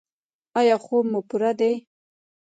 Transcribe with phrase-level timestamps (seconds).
[0.59, 1.73] ایا خوب مو پوره دی؟